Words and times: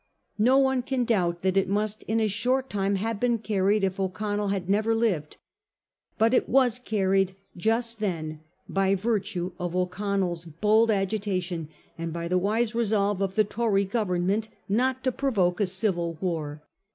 No 0.39 0.57
one 0.57 0.81
can 0.81 1.05
doubt 1.05 1.43
that 1.43 1.55
it 1.57 1.69
must 1.69 2.01
in 2.01 2.19
a 2.19 2.27
short 2.27 2.71
time 2.71 2.95
have 2.95 3.19
been 3.19 3.37
carried 3.37 3.83
if 3.83 3.99
O'Connell 3.99 4.47
had 4.47 4.67
never 4.67 4.95
lived. 4.95 5.37
But 6.17 6.33
it 6.33 6.49
was 6.49 6.79
carried 6.79 7.35
just 7.55 7.99
then 7.99 8.39
by 8.67 8.95
virtue 8.95 9.51
of 9.59 9.75
O'Con 9.75 10.21
nell's 10.21 10.43
bold 10.45 10.89
agitation 10.89 11.69
and 11.99 12.11
by 12.11 12.27
the 12.27 12.39
wise 12.39 12.73
resolve 12.73 13.21
of 13.21 13.35
the 13.35 13.43
Tory 13.43 13.85
Government 13.85 14.49
not 14.67 15.03
to 15.03 15.11
provoke 15.11 15.59
a 15.59 15.67
civil 15.67 16.17
war. 16.19 16.63